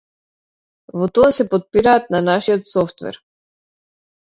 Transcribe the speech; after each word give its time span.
Во 1.01 1.09
тоа 1.17 1.29
се 1.37 1.45
потпираат 1.51 2.09
на 2.17 2.23
нашиот 2.31 2.69
софтвер. 2.73 3.23